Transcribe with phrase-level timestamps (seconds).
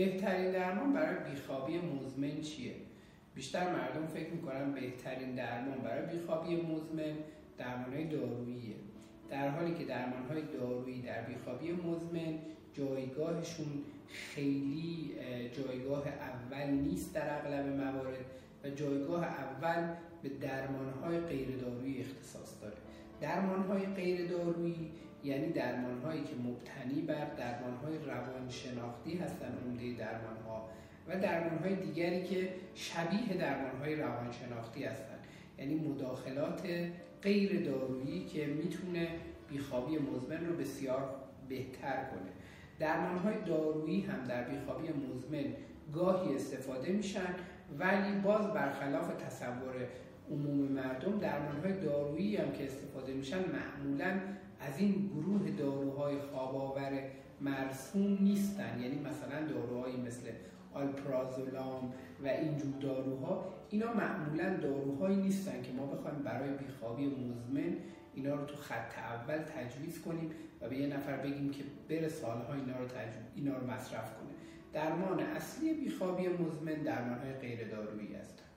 [0.00, 2.74] بهترین درمان برای بیخوابی مزمن چیه؟
[3.34, 7.14] بیشتر مردم فکر می‌کنن بهترین درمان برای بیخوابی مزمن
[7.58, 8.76] درمان های داروییه.
[9.30, 12.38] در حالی که درمان های دارویی در بیخوابی مزمن
[12.74, 13.66] جایگاهشون
[14.08, 15.10] خیلی
[15.56, 18.24] جایگاه اول نیست در اغلب موارد
[18.64, 22.76] و جایگاه اول به درمان های غیر دارویی اختصاص داره.
[23.20, 24.90] درمان های غیر دارویی
[25.24, 30.68] یعنی درمان هایی که مبتنی بر درمان های روانشناختی هستن عمده درمان ها
[31.08, 35.18] و درمان های دیگری که شبیه درمان های روانشناختی هستن.
[35.58, 36.68] یعنی مداخلات
[37.22, 39.08] غیر دارویی که می‌تونه
[39.50, 41.14] بیخوابی مزمن رو بسیار
[41.48, 42.30] بهتر کنه.
[42.78, 45.54] درمان های دارویی هم در بیخوابی مزمن
[45.92, 47.34] گاهی استفاده میشن
[47.78, 49.74] ولی باز برخلاف تصور
[50.30, 54.20] عموم مردم درمان های دارویی هم که استفاده میشن معمولا
[54.70, 57.02] از این گروه داروهای خواباور
[57.40, 58.80] مرسوم نیستن.
[58.80, 60.22] یعنی مثلا داروهایی مثل
[60.74, 61.92] آلپرازولام
[62.24, 67.76] و اینجور داروها اینا معمولا داروهایی نیستن که ما بخوایم برای بیخوابی مزمن
[68.14, 72.54] اینا رو تو خط اول تجویز کنیم و به یه نفر بگیم که بره سالها
[72.54, 74.30] اینا رو تجویز اینا رو مصرف کنه.
[74.72, 78.49] درمان اصلی بیخوابی مزمن درمان های غیر دارویی است.